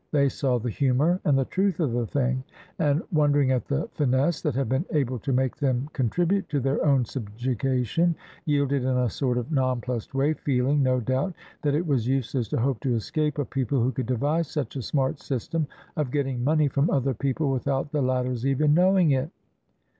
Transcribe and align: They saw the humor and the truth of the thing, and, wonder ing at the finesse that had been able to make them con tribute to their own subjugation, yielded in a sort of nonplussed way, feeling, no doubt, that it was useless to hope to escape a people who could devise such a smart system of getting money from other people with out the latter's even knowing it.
They 0.11 0.29
saw 0.29 0.57
the 0.57 0.71
humor 0.71 1.21
and 1.25 1.37
the 1.37 1.45
truth 1.45 1.79
of 1.79 1.91
the 1.91 2.07
thing, 2.07 2.43
and, 2.79 3.03
wonder 3.11 3.39
ing 3.39 3.51
at 3.51 3.67
the 3.67 3.87
finesse 3.93 4.41
that 4.41 4.55
had 4.55 4.67
been 4.67 4.83
able 4.91 5.19
to 5.19 5.31
make 5.31 5.55
them 5.57 5.89
con 5.93 6.09
tribute 6.09 6.49
to 6.49 6.59
their 6.59 6.83
own 6.83 7.05
subjugation, 7.05 8.15
yielded 8.45 8.83
in 8.83 8.97
a 8.97 9.11
sort 9.11 9.37
of 9.37 9.51
nonplussed 9.51 10.15
way, 10.15 10.33
feeling, 10.33 10.81
no 10.81 11.01
doubt, 11.01 11.35
that 11.61 11.75
it 11.75 11.85
was 11.85 12.07
useless 12.07 12.47
to 12.47 12.57
hope 12.59 12.79
to 12.79 12.95
escape 12.95 13.37
a 13.37 13.45
people 13.45 13.83
who 13.83 13.91
could 13.91 14.07
devise 14.07 14.47
such 14.47 14.75
a 14.75 14.81
smart 14.81 15.19
system 15.19 15.67
of 15.95 16.09
getting 16.09 16.43
money 16.43 16.67
from 16.67 16.89
other 16.89 17.13
people 17.13 17.51
with 17.51 17.67
out 17.67 17.91
the 17.91 18.01
latter's 18.01 18.43
even 18.43 18.73
knowing 18.73 19.11
it. 19.11 19.29